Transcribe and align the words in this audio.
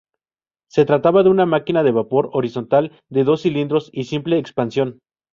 Se 0.67 0.83
trataba 0.83 1.21
de 1.21 1.29
una 1.29 1.45
máquina 1.45 1.83
de 1.83 1.91
vapor 1.91 2.31
horizontal 2.33 2.91
de 3.09 3.23
dos 3.23 3.41
cilindros 3.43 3.91
y 3.93 4.05
simple 4.05 4.39
expansión. 4.39 4.99